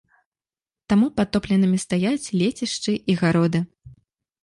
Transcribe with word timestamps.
Таму 0.93 1.09
падтопленымі 1.19 1.77
стаяць 1.85 2.31
лецішчы 2.43 2.99
і 3.11 3.21
гароды. 3.25 3.59